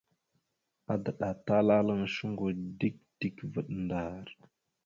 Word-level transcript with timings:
Adəɗatalalaŋ 0.93 2.01
shungo 2.13 2.45
dik 2.79 2.95
dik 3.19 3.35
vvaɗ 3.51 3.67
ndar. 3.83 4.27